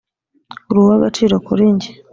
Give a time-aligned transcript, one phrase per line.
[0.69, 1.91] uri uwa gaciro kuri njye